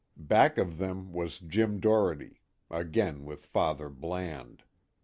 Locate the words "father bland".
3.45-4.63